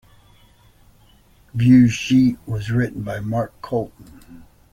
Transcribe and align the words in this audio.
ViewSheet 1.55 2.39
was 2.47 2.71
written 2.71 3.03
by 3.03 3.19
Mark 3.19 3.53
Colton. 3.61 4.47